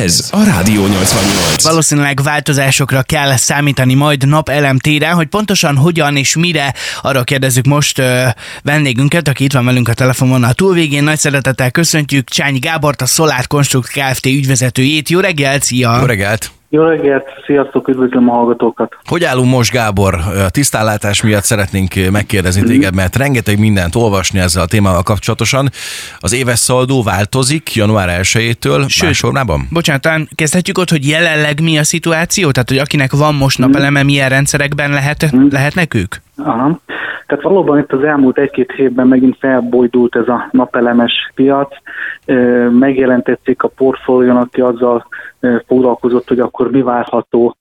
[0.00, 1.62] Ez a Rádió 88.
[1.62, 7.98] Valószínűleg változásokra kell számítani majd napelem téren, hogy pontosan hogyan és mire, arra kérdezzük most
[7.98, 8.26] ö,
[8.62, 11.04] vendégünket, aki itt van velünk a telefonon a túlvégén.
[11.04, 14.26] Nagy szeretettel köszöntjük Csányi Gábort, a Solar Construct Kft.
[14.26, 15.08] ügyvezetőjét.
[15.08, 15.98] Jó reggelt, szia!
[15.98, 16.59] Jó reggelt!
[16.72, 18.96] Jó reggelt, sziasztok, üdvözlöm a hallgatókat.
[19.04, 20.14] Hogy állunk most, Gábor?
[20.14, 22.70] A tisztállátás miatt szeretnénk megkérdezni Mhm.
[22.70, 25.70] téged, mert rengeteg mindent olvasni ezzel a témával kapcsolatosan.
[26.18, 29.06] Az éves szaldó változik január 1-től Sőt.
[29.06, 29.66] más formában?
[29.70, 32.50] Bocsánat, kezdhetjük ott, hogy jelenleg mi a szituáció?
[32.50, 36.14] Tehát, hogy akinek van most napeleme, milyen rendszerekben lehet, lehetnek ők?
[36.36, 36.80] Aha.
[37.30, 41.76] Tehát valóban itt az elmúlt egy-két hétben megint felbojdult ez a napelemes piac.
[42.26, 45.06] Ö, Megjelent egy cikk a portfólión, aki azzal
[45.66, 47.56] foglalkozott, hogy akkor mi várható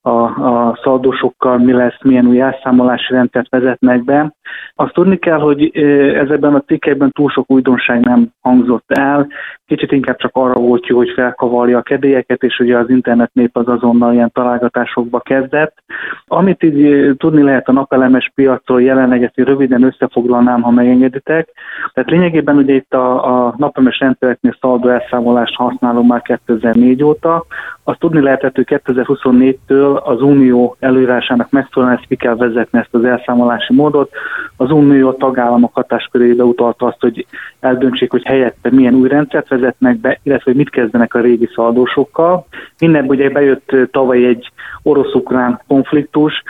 [0.00, 4.34] a, a szaldósokkal, mi lesz, milyen új elszámolási rendszert vezetnek be.
[4.74, 5.76] Azt tudni kell, hogy
[6.14, 9.26] ezekben a cikkekben túl sok újdonság nem hangzott el,
[9.66, 13.56] kicsit inkább csak arra volt jó, hogy felkavarja a kedélyeket, és ugye az internet nép
[13.56, 15.82] az azonnal ilyen találgatásokba kezdett.
[16.26, 21.48] Amit így ö, tudni lehet a napelemes piacról jelenleg, ezt így röviden összefoglalnám, ha megengeditek.
[21.92, 27.44] Tehát lényegében ugye itt a, a napelemes rendszereknél szaldó elszámolást használom már 2004 óta.
[27.86, 33.04] Azt tudni lehetett, hogy 2024-től az Unió előírásának megfelelően ezt ki kell vezetni ezt az
[33.04, 34.10] elszámolási módot.
[34.56, 37.26] Az Unió a tagállamok hatáskörébe utalta azt, hogy
[37.60, 42.46] eldöntsék, hogy helyette milyen új rendszert vezetnek be, illetve hogy mit kezdenek a régi szaldósokkal.
[42.78, 44.50] Minden ugye bejött tavaly egy
[44.82, 46.42] orosz-ukrán konfliktus,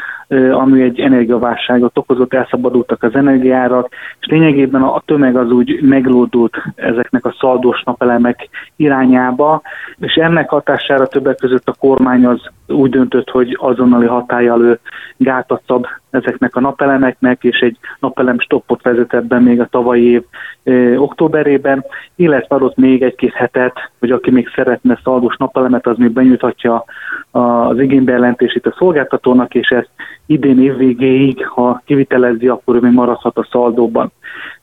[0.53, 3.89] ami egy energiaválságot okozott, elszabadultak az energiárak,
[4.21, 9.63] és lényegében a tömeg az úgy meglódult ezeknek a szaldós napelemek irányába,
[9.99, 14.79] és ennek hatására többek között a kormány az úgy döntött, hogy azonnali hatállyal ő
[15.17, 20.23] gátat szab ezeknek a napelemeknek, és egy napelem stoppot vezetett be még a tavalyi év
[20.63, 21.85] ö, októberében,
[22.15, 26.85] illetve adott még egy-két hetet, hogy aki még szeretne szaldós napelemet, az még benyújthatja
[27.31, 29.91] az igénybejelentését a szolgáltatónak, és ezt
[30.27, 34.13] idén év végéig, ha kivitelezi, akkor ő még maradhat a szaldóban.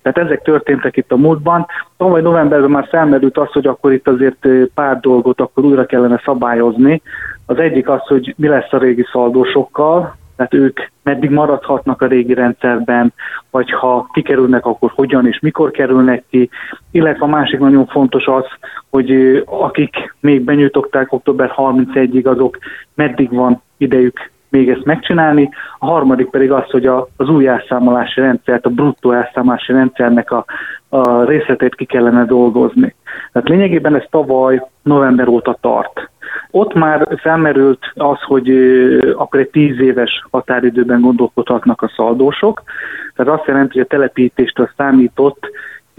[0.02, 1.66] Tehát ezek történtek itt a múltban.
[1.98, 7.02] Tavaly novemberben már felmerült az, hogy akkor itt azért pár dolgot akkor újra kellene szabályozni.
[7.46, 10.16] Az egyik az, hogy mi lesz a régi szaldósokkal,
[10.48, 13.14] tehát ők meddig maradhatnak a régi rendszerben,
[13.50, 16.50] vagy ha kikerülnek, akkor hogyan és mikor kerülnek ki.
[16.92, 18.46] Illetve a másik nagyon fontos az,
[18.90, 22.58] hogy akik még benyújtották október 31-ig, azok
[22.94, 25.50] meddig van idejük még ezt megcsinálni.
[25.80, 30.46] A harmadik pedig az, hogy a, az új elszámolási rendszert, a bruttó elszámolási rendszernek a,
[30.90, 32.96] a részletét ki kellene dolgozni.
[33.32, 36.10] Tehát lényegében ez tavaly november óta tart.
[36.52, 38.50] Ott már felmerült az, hogy
[39.18, 42.64] akkor egy tíz éves határidőben gondolkodhatnak a szaldósok.
[43.16, 45.50] Tehát azt jelenti, hogy a telepítéstől számított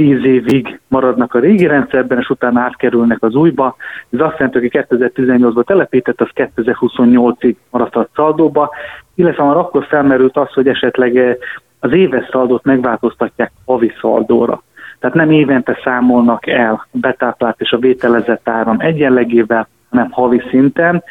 [0.02, 3.76] tíz évig maradnak a régi rendszerben, és utána átkerülnek az újba.
[4.10, 8.70] Ez azt jelenti, hogy 2018-ban telepített, az 2028-ig maradhat szaldóba,
[9.14, 11.34] illetve már akkor felmerült az, hogy esetleg eh,
[11.78, 14.62] az éves szaldót megváltoztatják havi szaldóra.
[14.98, 21.02] Tehát nem évente számolnak el a betáplált és a vételezett áram egyenlegével, hanem havi szinten.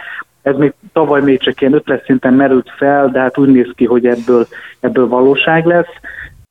[0.42, 3.86] Ez még tavaly még csak ilyen ötlet szinten merült fel, de hát úgy néz ki,
[3.86, 4.46] hogy ebből,
[4.80, 5.94] ebből valóság lesz.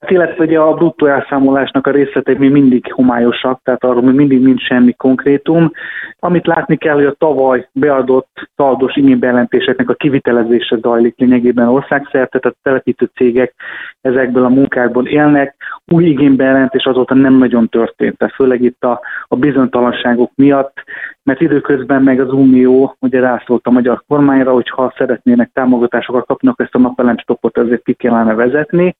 [0.08, 4.62] Illetve ugye a bruttó elszámolásnak a részletei még mindig homályosak, tehát arról még mindig nincs
[4.62, 5.70] semmi konkrétum.
[6.18, 12.56] Amit látni kell, hogy a tavaly beadott szaldós igénybejelentéseknek a kivitelezése zajlik lényegében országszerte, tehát
[12.56, 13.54] a telepítő cégek
[14.00, 15.56] ezekből a munkákból élnek.
[15.92, 20.82] Új igénybejelentés azóta nem nagyon történt, tehát főleg itt a, a bizonytalanságok miatt,
[21.22, 26.60] mert időközben meg az Unió ugye rászólt a magyar kormányra, hogy ha szeretnének támogatásokat kapnak,
[26.60, 28.96] ezt a napelemstopot ezért ki kellene vezetni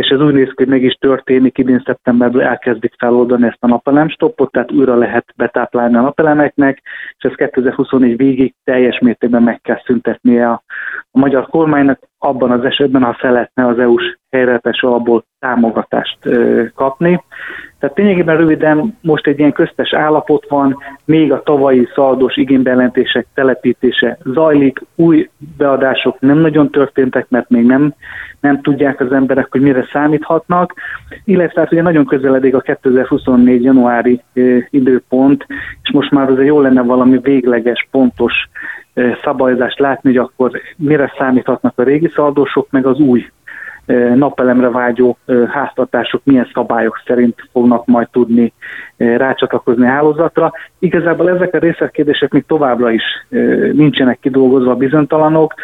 [0.00, 3.66] és ez úgy néz ki, hogy meg is történik, idén szeptemberben elkezdik feloldani ezt a
[3.66, 6.82] napelemstoppot, tehát újra lehet betáplálni a napelemeknek,
[7.18, 10.62] és ez 2024 végig teljes mértékben meg kell szüntetnie a,
[11.10, 16.18] a magyar kormánynak, abban az esetben, ha szeretne az EU-s helyreállítás alapból támogatást
[16.74, 17.22] kapni.
[17.78, 24.18] Tehát lényegében röviden most egy ilyen köztes állapot van, még a tavalyi szaldós igénybejelentések telepítése
[24.24, 27.94] zajlik, új beadások nem nagyon történtek, mert még nem,
[28.40, 30.74] nem tudják az emberek, hogy mire számíthatnak,
[31.24, 34.22] illetve hát ugye nagyon közeledik a 2024 januári
[34.70, 35.46] időpont,
[35.82, 38.32] és most már azért jó lenne valami végleges, pontos
[38.94, 43.26] ö, szabályozást látni, hogy akkor mire számíthatnak a régi szaldósok, meg az új
[44.14, 45.16] napelemre vágyó
[45.48, 48.52] háztartások milyen szabályok szerint fognak majd tudni
[48.96, 50.52] rácsatlakozni a hálózatra.
[50.78, 53.02] Igazából ezek a részletkérdések még továbbra is
[53.72, 55.54] nincsenek kidolgozva bizonytalanok.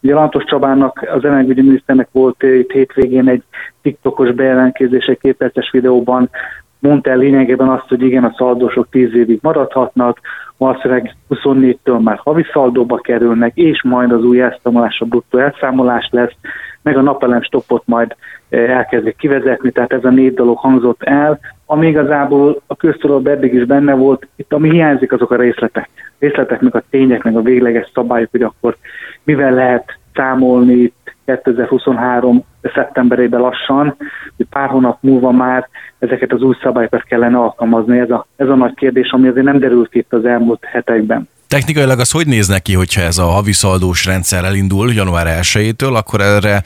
[0.00, 3.42] Ugye Lantos Csabának, az energiügyi miniszternek volt itt hétvégén egy
[3.82, 6.30] TikTokos bejelentkezés egy kétperces videóban,
[6.78, 10.20] mondta el lényegében azt, hogy igen, a szaldósok 10 évig maradhatnak,
[10.56, 16.34] valószínűleg 24-től már havi szaldóba kerülnek, és majd az új elszámolás, a bruttó elszámolás lesz,
[16.82, 18.16] meg a napelem stoppot majd
[18.48, 23.54] eh, elkezdik kivezetni, tehát ez a négy dolog hangzott el, ami igazából a köztudatban eddig
[23.54, 25.88] is benne volt, itt ami hiányzik azok a részletek.
[26.18, 28.76] Részletek, meg a tények, meg a végleges szabályok, hogy akkor
[29.24, 30.92] mivel lehet számolni
[31.24, 32.44] 2023.
[32.74, 33.96] szeptemberében lassan,
[34.36, 35.68] hogy pár hónap múlva már
[35.98, 37.98] ezeket az új szabályokat kellene alkalmazni.
[37.98, 41.28] Ez a, ez a nagy kérdés, ami azért nem derült ki itt az elmúlt hetekben.
[41.48, 46.62] Technikailag az hogy néz neki, hogyha ez a haviszaldós rendszer elindul január 1-től, akkor erre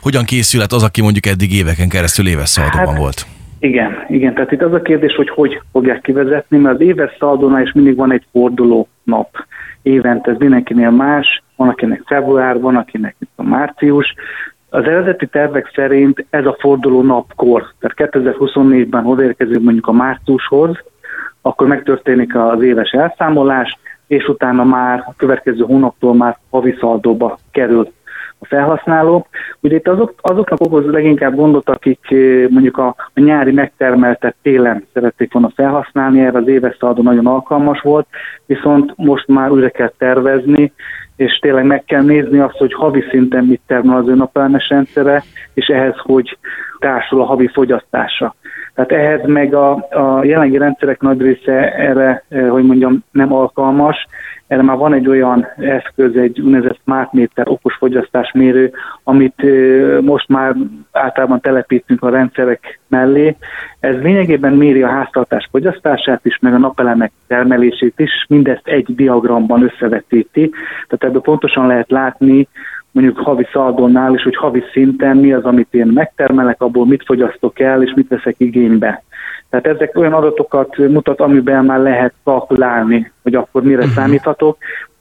[0.00, 3.26] hogyan készülhet az, aki mondjuk eddig éveken keresztül éves szaldóban hát, volt?
[3.58, 7.62] Igen, igen, tehát itt az a kérdés, hogy hogy fogják kivezetni, mert az éves szaldónál
[7.62, 9.28] is mindig van egy forduló nap.
[9.82, 14.14] Évente ez mindenkinél más, van akinek február, van akinek itt a március.
[14.70, 20.78] Az eredeti tervek szerint ez a forduló napkor, tehát 2024-ben hozzáérkezünk mondjuk a márciushoz,
[21.42, 27.92] akkor megtörténik az éves elszámolás, és utána már a következő hónaptól már havi szaldóba kerül
[28.38, 29.26] a felhasználó.
[29.60, 34.86] Ugye itt azok, azoknak okoz leginkább gondot, akik eh, mondjuk a, a nyári megtermeltet télen
[34.92, 38.06] szerették volna felhasználni, erre az éves szaldó nagyon alkalmas volt,
[38.46, 40.72] viszont most már újra kell tervezni,
[41.20, 45.22] és tényleg meg kell nézni azt, hogy havi szinten mit termel az önapelmes rendszere,
[45.54, 46.38] és ehhez hogy
[46.78, 48.34] társul a havi fogyasztása.
[48.74, 54.06] Tehát ehhez meg a, a jelenlegi rendszerek nagy része erre, eh, hogy mondjam, nem alkalmas.
[54.46, 58.72] Erre már van egy olyan eszköz, egy úgynevezett smart meter, okos fogyasztásmérő,
[59.04, 60.54] amit eh, most már
[60.92, 63.36] általában telepítünk a rendszerek mellé.
[63.80, 69.62] Ez lényegében méri a háztartás fogyasztását is, meg a napelemek termelését is, mindezt egy diagramban
[69.62, 70.50] összevetíti.
[70.88, 72.48] Tehát ebből pontosan lehet látni,
[72.90, 77.60] mondjuk havi szaldonnál is, hogy havi szinten mi az, amit én megtermelek, abból mit fogyasztok
[77.60, 79.02] el, és mit veszek igénybe.
[79.50, 83.94] Tehát ezek olyan adatokat mutat, amiben már lehet kalkulálni, hogy akkor mire uh-huh.
[83.94, 84.56] számíthatok.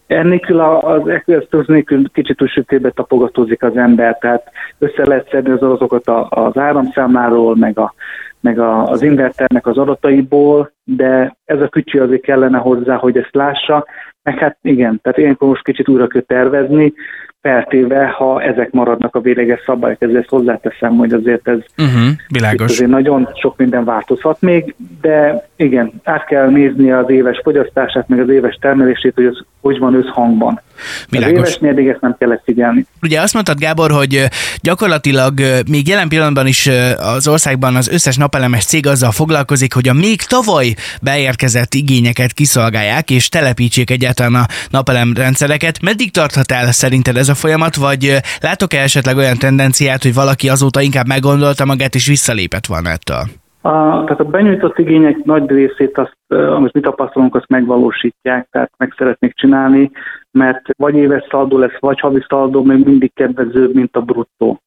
[0.07, 5.61] Ennélkül az eszköz nélkül kicsit úgy sütébe tapogatózik az ember, tehát össze lehet szedni az
[5.61, 7.93] adatokat az áramszámláról, meg, a,
[8.41, 13.36] meg a, az inverternek az adataiból, de ez a kütyű azért kellene hozzá, hogy ezt
[13.36, 13.86] lássa,
[14.24, 16.94] meg hát igen, tehát ilyenkor most kicsit újra kell tervezni,
[17.41, 22.71] feltéve, ha ezek maradnak a véleges szabályok, ezért hozzáteszem, hogy azért ez uh-huh, világos.
[22.71, 28.19] azért nagyon sok minden változhat még, de igen, át kell nézni az éves fogyasztását, meg
[28.19, 30.61] az éves termelését, hogy az hogy van összhangban.
[31.09, 31.39] Világos.
[31.39, 32.85] Az évesnél még ezt nem kellett figyelni.
[33.01, 34.25] Ugye azt mondtad, Gábor, hogy
[34.61, 35.39] gyakorlatilag
[35.69, 40.21] még jelen pillanatban is az országban az összes napelemes cég azzal foglalkozik, hogy a még
[40.21, 45.81] tavaly beérkezett igényeket kiszolgálják, és telepítsék egyáltalán a napelem rendszereket.
[45.81, 50.81] Meddig tarthat el szerinted ez a folyamat, vagy látok-e esetleg olyan tendenciát, hogy valaki azóta
[50.81, 53.27] inkább meggondolta magát, és visszalépett van ettől?
[53.61, 53.69] A,
[54.03, 59.33] tehát a benyújtott igények nagy részét, azt, amit mi tapasztalunk, azt megvalósítják, tehát meg szeretnék
[59.33, 59.91] csinálni,
[60.31, 64.59] mert vagy éves szaldó lesz, vagy havi szaldó, még mindig kedvezőbb, mint a bruttó.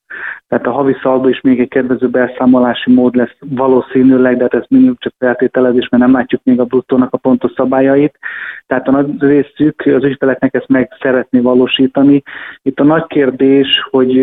[0.48, 4.64] Tehát a havi szaldó is még egy kedvező elszámolási mód lesz valószínűleg, de hát ez
[4.68, 8.18] mindig csak feltételezés, mert nem látjuk még a bruttónak a pontos szabályait.
[8.66, 12.22] Tehát a nagy részük az ügyfeleknek ezt meg szeretné valósítani.
[12.62, 14.14] Itt a nagy kérdés, hogy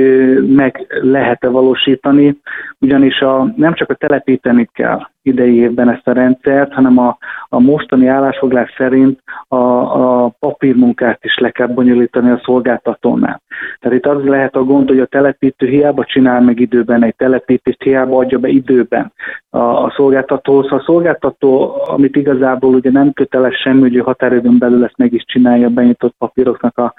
[0.48, 2.40] meg lehet-e valósítani,
[2.80, 7.18] ugyanis a, nem csak a telepíteni kell idei évben ezt a rendszert, hanem a,
[7.50, 13.42] a mostani állásfoglás szerint a, a papírmunkát is le kell bonyolítani a szolgáltatónál.
[13.80, 17.84] Tehát itt az lehet a gond, hogy a telepítő hiába csinál meg időben egy telepítést,
[17.84, 19.14] hiába adja be időben
[19.50, 20.68] a, a szolgáltatóhoz.
[20.68, 25.14] Ha a szolgáltató, amit igazából ugye nem köteles semmi, hogy a határidőn belül ezt meg
[25.14, 26.94] is csinálja a benyitott papíroknak a,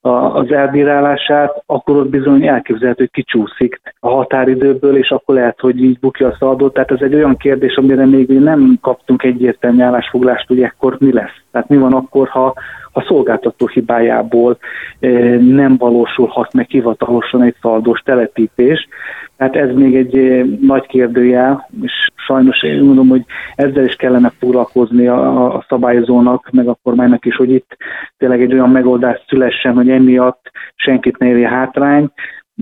[0.00, 5.98] az elbírálását, akkor ott bizony elképzelhető, hogy kicsúszik a határidőből, és akkor lehet, hogy így
[5.98, 6.72] bukja a szaldót.
[6.72, 11.42] Tehát ez egy olyan kérdés, amire még nem kaptunk egyértelmű állásfoglást, hogy ekkor mi lesz.
[11.52, 12.54] Tehát mi van akkor, ha
[12.92, 14.58] a szolgáltató hibájából
[15.00, 18.88] eh, nem valósulhat meg hivatalosan egy szaldós telepítés.
[19.36, 24.32] Tehát ez még egy eh, nagy kérdőjel, és sajnos én mondom, hogy ezzel is kellene
[24.38, 27.76] foglalkozni a, a szabályozónak, meg a kormánynak is, hogy itt
[28.18, 32.10] tényleg egy olyan megoldás szülessen, hogy emiatt senkit ne érje hátrány,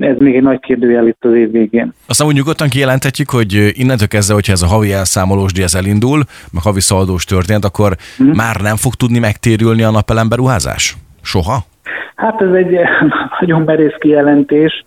[0.01, 1.93] ez még egy nagy kérdőjel itt az év végén.
[2.09, 6.23] Aztán úgy nyugodtan kijelenthetjük, hogy innentől kezdve, hogyha ez a havi elszámolós díj elindul,
[6.53, 8.31] meg havi szaldós történt, akkor hmm.
[8.31, 10.97] már nem fog tudni megtérülni a napelem beruházás?
[11.23, 11.57] Soha?
[12.15, 12.79] Hát ez egy
[13.41, 14.85] nagyon merész kijelentés.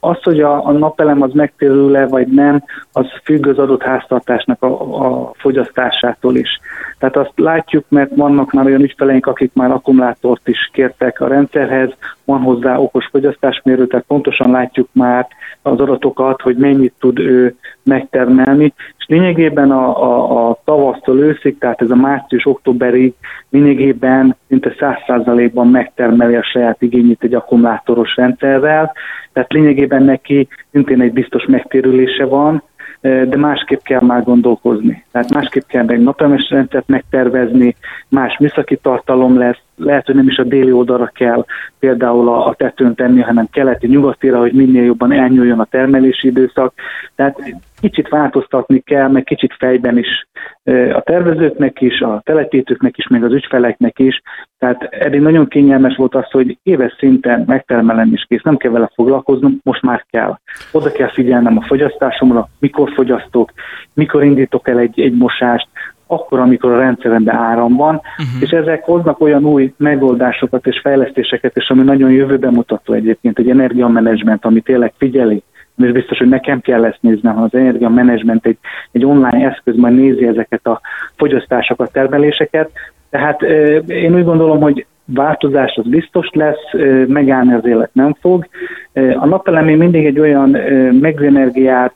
[0.00, 4.66] Az, hogy a, a napelem az megtérül-e vagy nem, az függ az adott háztartásnak a,
[5.06, 6.60] a fogyasztásától is.
[6.98, 11.90] Tehát azt látjuk, mert vannak már olyan ügyfeleink, akik már akkumulátort is kértek a rendszerhez,
[12.24, 15.26] van hozzá okos fogyasztásmérő, tehát pontosan látjuk már
[15.62, 21.82] az adatokat, hogy mennyit tud ő megtermelni, és lényegében a, a, a tavasztól őszig, tehát
[21.82, 23.14] ez a március-októberig
[23.50, 28.92] lényegében szinte 100%-ban megtermeli a saját igényét egy akkumulátoros rendszerrel,
[29.32, 32.62] tehát lényegében neki szintén egy biztos megtérülése van,
[33.02, 35.04] de másképp kell már gondolkozni.
[35.12, 37.76] Tehát másképp kell meg napelemes rendszert megtervezni,
[38.08, 41.44] más műszaki tartalom lesz, lehet, hogy nem is a déli oldalra kell
[41.78, 46.74] például a, a tetőn tenni, hanem keleti nyugatira, hogy minél jobban elnyúljon a termelési időszak.
[47.14, 47.38] Tehát
[47.80, 50.26] kicsit változtatni kell, meg kicsit fejben is
[50.92, 54.22] a tervezőknek is, a telepítőknek is, meg az ügyfeleknek is.
[54.58, 58.90] Tehát eddig nagyon kényelmes volt az, hogy éves szinten megtermelem is kész, nem kell vele
[58.94, 60.38] foglalkoznom, most már kell.
[60.72, 63.52] Oda kell figyelnem a fogyasztásomra, mikor fogyasztok,
[63.94, 65.68] mikor indítok el egy, egy mosást,
[66.12, 68.42] akkor, amikor a rendszeremben áram van, uh-huh.
[68.42, 73.50] és ezek hoznak olyan új megoldásokat és fejlesztéseket, és ami nagyon jövőben mutató egyébként, egy
[73.50, 75.42] energiamenedzsment, ami tényleg figyeli,
[75.76, 78.58] és biztos, hogy nekem kell ezt néznem, ha az energiamenedzsment egy,
[78.92, 80.80] egy online eszköz majd nézi ezeket a
[81.16, 82.70] fogyasztásokat, termeléseket.
[83.10, 83.42] Tehát
[83.86, 88.46] én úgy gondolom, hogy változás az biztos lesz, megállni az élet nem fog.
[88.94, 90.56] A napelem mindig egy olyan
[91.00, 91.94] megőenergiát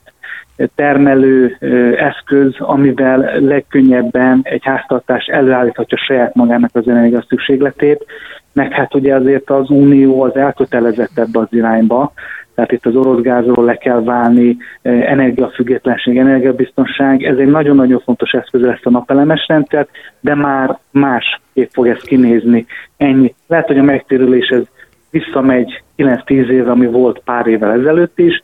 [0.74, 1.56] termelő
[1.98, 8.04] eszköz, amivel legkönnyebben egy háztartás előállíthatja saját magának az energia szükségletét,
[8.52, 12.12] meg hát ugye azért az Unió az elkötelezett ebbe az irányba,
[12.54, 18.60] tehát itt az orosz gázról le kell válni, energiafüggetlenség, energiabiztonság, ez egy nagyon-nagyon fontos eszköz
[18.60, 19.88] lesz a napelemes rendszert,
[20.20, 22.66] de már másképp fog ez kinézni.
[22.96, 23.34] Ennyi.
[23.46, 24.62] Lehet, hogy a megtérülés ez
[25.10, 28.42] visszamegy 9-10 éve, ami volt pár évvel ezelőtt is,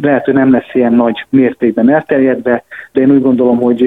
[0.00, 3.82] lehet, hogy nem lesz ilyen nagy mértékben elterjedve, de én úgy gondolom, hogy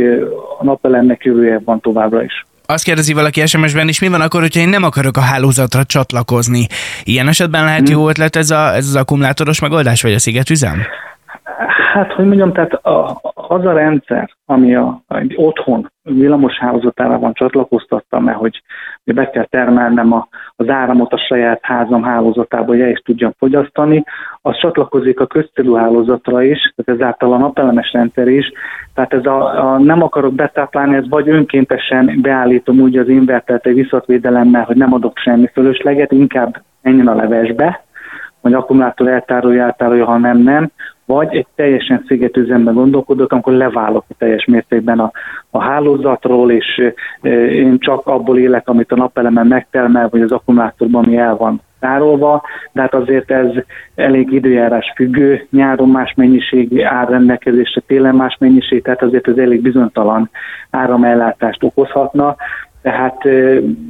[0.60, 2.46] a napelemnek jövője van továbbra is.
[2.66, 6.68] Azt kérdezi valaki SMS-ben is, mi van akkor, hogyha én nem akarok a hálózatra csatlakozni?
[7.04, 7.98] Ilyen esetben lehet hmm.
[7.98, 10.82] jó ötlet ez, a, ez az akkumulátoros megoldás, vagy a szigetüzem?
[11.96, 17.34] Hát, hogy mondjam, tehát a, az a rendszer, ami a, egy otthon villamos hálózatára van
[17.34, 18.62] csatlakoztatva, mert hogy
[19.04, 24.04] be kell termelnem a, az áramot a saját házam hálózatába, hogy el is tudjam fogyasztani,
[24.42, 28.52] az csatlakozik a köztelű hálózatra is, tehát ezáltal a napelemes rendszer is,
[28.94, 33.76] tehát ez a, a nem akarok betáplálni, ez vagy önkéntesen beállítom úgy az invertert egy
[33.76, 37.84] visszatvédelemmel, hogy nem adok semmi fölösleget, inkább menjen a levesbe,
[38.42, 40.72] vagy akkumulátor eltárolja, eltárolja, ha nem, nem,
[41.06, 45.12] vagy egy teljesen szigetüzemben gondolkodok, amikor leválok teljes mértékben a,
[45.50, 46.92] a hálózatról, és
[47.52, 52.44] én csak abból élek, amit a napelemen megtermel, vagy az akkumulátorban, ami el van tárolva,
[52.72, 53.48] de hát azért ez
[53.96, 59.62] elég időjárás függő, nyáron más mennyiség áll rendelkezésre, télen más mennyiség, tehát azért ez elég
[59.62, 60.30] bizonytalan
[60.70, 62.36] áramellátást okozhatna,
[62.86, 63.24] tehát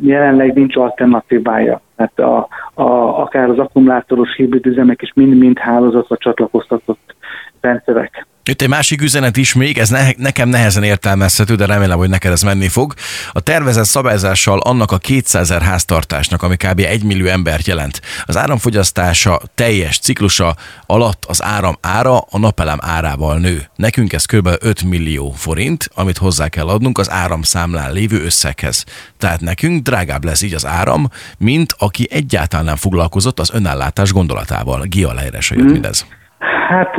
[0.02, 1.82] jelenleg nincs alternatívája.
[1.96, 7.16] Tehát a, a, akár az akkumulátoros hibrid üzemek is mind-mind hálózatra csatlakoztatott
[7.62, 8.28] rendszerek.
[8.50, 12.32] Itt egy másik üzenet is még, ez ne, nekem nehezen értelmezhető, de remélem, hogy neked
[12.32, 12.94] ez menni fog.
[13.32, 16.80] A tervezett szabályzással annak a 200 ezer háztartásnak, ami kb.
[16.80, 23.38] 1 millió embert jelent, az áramfogyasztása teljes ciklusa alatt az áram ára a napelem árával
[23.38, 23.70] nő.
[23.76, 24.50] Nekünk ez kb.
[24.60, 28.84] 5 millió forint, amit hozzá kell adnunk az áramszámlán lévő összeghez.
[29.18, 34.82] Tehát nekünk drágább lesz így az áram, mint aki egyáltalán nem foglalkozott az önellátás gondolatával.
[34.82, 35.72] Gia leírása jött mm.
[35.72, 36.06] mindez.
[36.40, 36.98] Hát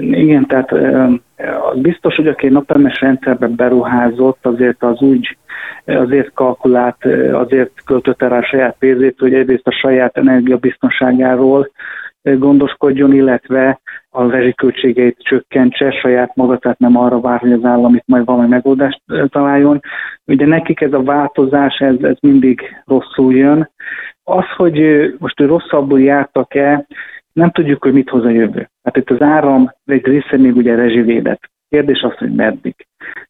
[0.00, 0.72] igen, tehát
[1.72, 5.36] az biztos, hogy aki napelemes rendszerbe beruházott, azért az úgy
[5.84, 11.70] azért kalkulált, azért költött el a saját pénzét, hogy egyrészt a saját energiabiztonságáról
[12.22, 18.06] gondoskodjon, illetve a rezsiköltségeit csökkentse saját maga, tehát nem arra vár, hogy az állam itt
[18.06, 19.80] majd valami megoldást találjon.
[20.26, 23.70] Ugye nekik ez a változás, ez, ez mindig rosszul jön.
[24.24, 26.86] Az, hogy most rosszabbul jártak-e,
[27.40, 28.68] nem tudjuk, hogy mit hoz a jövő.
[28.82, 31.50] Hát itt az áram egy része még ugye rezsivédett.
[31.68, 32.74] Kérdés az, hogy meddig.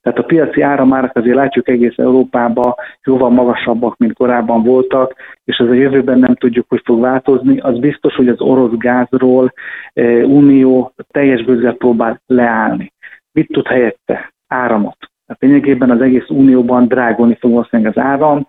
[0.01, 5.13] Tehát a piaci áramárak azért látjuk egész Európában jóval magasabbak, mint korábban voltak,
[5.43, 7.59] és az a jövőben nem tudjuk, hogy fog változni.
[7.59, 9.53] Az biztos, hogy az orosz gázról
[9.93, 12.93] e, Unió teljes bőzzel próbál leállni.
[13.31, 14.33] Mit tud helyette?
[14.47, 14.97] Áramot.
[15.25, 18.45] Tehát lényegében az egész Unióban drágolni fog valószínűleg az áram,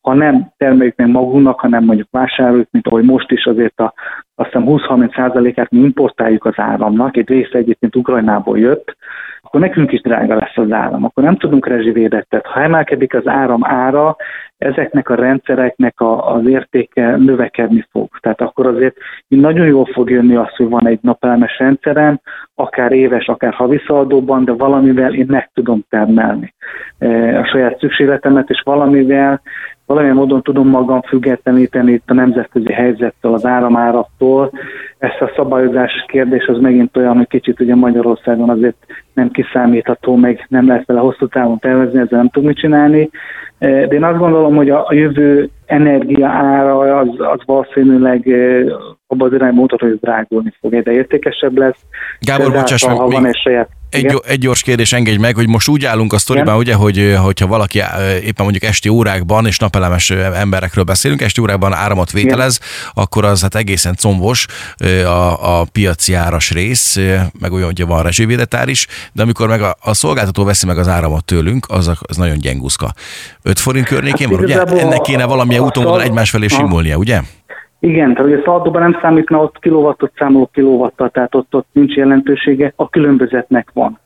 [0.00, 3.94] ha nem termeljük meg magunknak, hanem mondjuk vásároljuk, mint ahogy most is azért a,
[4.36, 8.96] azt hiszem 20-30 százalékát mi importáljuk az áramnak, egy része egyébként Ukrajnából jött,
[9.42, 12.46] akkor nekünk is drága lesz az áram, akkor nem tudunk rezsivédettet.
[12.46, 14.16] Ha emelkedik az áram ára,
[14.58, 18.08] ezeknek a rendszereknek a, az értéke növekedni fog.
[18.20, 18.96] Tehát akkor azért
[19.28, 22.20] nagyon jól fog jönni az, hogy van egy napelemes rendszerem,
[22.54, 26.54] akár éves, akár havi szaldóban, de valamivel én meg tudom termelni
[26.98, 29.40] e, a saját szükségletemet, és valamivel
[29.86, 34.52] valamilyen módon tudom magam függetleníteni itt a nemzetközi helyzettől, az áramárattól.
[34.98, 38.76] Ezt a szabályozás kérdés az megint olyan, hogy kicsit ugye Magyarországon azért
[39.14, 43.10] nem kiszámítható, meg nem lehet vele hosszú távon tervezni, ezzel nem tudunk mit csinálni.
[43.58, 48.26] De én azt gondolom, hogy a jövő energia ára az, az valószínűleg
[49.06, 51.80] abban az irányban mutat, hogy drágulni fog, de értékesebb lesz.
[52.20, 55.68] Gábor, bocsáss meg, ha van egy saját egy, egy gyors kérdés engedj meg, hogy most
[55.68, 57.78] úgy állunk a sztoriban, ugye, hogy hogyha valaki
[58.22, 62.90] éppen mondjuk esti órákban, és napelemes emberekről beszélünk, esti órákban áramot vételez, Igen.
[62.94, 64.46] akkor az hát egészen combos
[65.04, 66.98] a, a piaci áras rész,
[67.40, 70.88] meg olyan, hogy van rezsivédetár is, de amikor meg a, a szolgáltató veszi meg az
[70.88, 72.94] áramot tőlünk, az, az nagyon gyenguszka.
[73.42, 74.80] 5 forint környékén hát van, ugye?
[74.80, 77.20] Ennek kéne valamilyen úton egymás felé simulnia, ugye?
[77.78, 81.94] Igen, tehát ugye szaldóban nem számít, mert ott kilowattot számolok kilowattal, tehát ott, ott nincs
[81.94, 83.98] jelentősége, a különbözetnek van.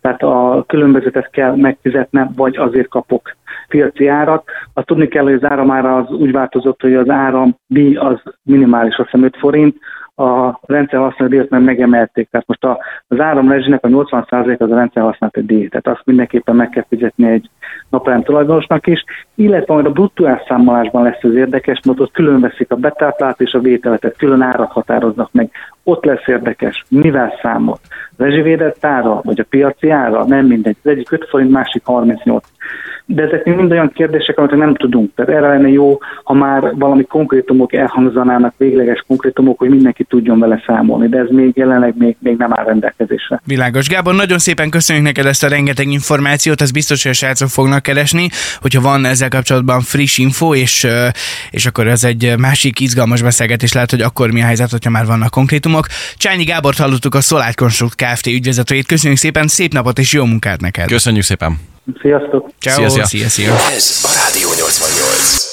[0.00, 3.36] Tehát a különbözetet kell megfizetnem, vagy azért kapok
[3.68, 4.44] piaci árat.
[4.72, 8.96] A tudni kell, hogy az áramára az úgy változott, hogy az áram díj az minimális,
[8.96, 9.76] azt hiszem 5 forint,
[10.16, 12.28] a rendszer használati díjat meg megemelték.
[12.30, 15.68] Tehát most a, az áramrezsinek a 80% az a rendszer használati díj.
[15.68, 17.50] Tehát azt mindenképpen meg kell fizetni egy
[17.88, 19.04] napelem tulajdonosnak is,
[19.34, 23.52] illetve majd a bruttó elszámolásban lesz az érdekes, mert ott külön veszik a betáplált és
[23.52, 25.50] a vételetet, külön árat határoznak meg.
[25.84, 27.78] Ott lesz érdekes, mivel számol.
[28.16, 30.76] Rezsivédett ára, vagy a piaci ára, nem mindegy.
[30.82, 32.48] Az egyik 5 forint, másik 38
[33.06, 35.10] de ezek mind olyan kérdések, amit nem tudunk.
[35.14, 40.62] Tehát erre lenne jó, ha már valami konkrétumok elhangzanának, végleges konkrétumok, hogy mindenki tudjon vele
[40.66, 43.40] számolni, de ez még jelenleg még, még nem áll rendelkezésre.
[43.44, 43.88] Világos.
[43.88, 47.82] Gábor, nagyon szépen köszönjük neked ezt a rengeteg információt, ez biztos, hogy a srácok fognak
[47.82, 48.28] keresni,
[48.60, 50.86] hogyha van ezzel kapcsolatban friss info, és,
[51.50, 55.06] és akkor ez egy másik izgalmas beszélgetés lehet, hogy akkor mi a helyzet, hogyha már
[55.06, 55.86] vannak konkrétumok.
[56.16, 58.26] Csányi Gábort hallottuk a Solar Construct Kft.
[58.26, 58.86] ügyvezetőjét.
[58.86, 60.86] Köszönjük szépen, szép napot és jó munkát neked.
[60.86, 61.75] Köszönjük szépen.
[62.00, 62.50] Sziasztok!
[62.58, 63.28] Ciao, szia, szia.
[63.28, 63.52] szia.
[63.52, 65.45] Ez a Rádió 88.